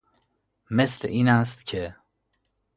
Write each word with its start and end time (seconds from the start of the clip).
مثل 0.71 1.07
این 1.07 1.27
است 1.27 1.65
که... 1.65 1.95